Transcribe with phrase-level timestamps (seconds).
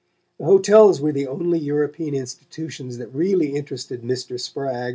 [0.39, 4.39] The hotels were the only European institutions that really interested Mr.
[4.39, 4.89] Spragg.